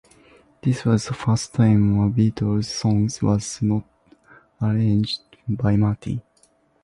[0.63, 3.83] This was the first time a Beatles song was not
[4.59, 6.23] arranged by Martin.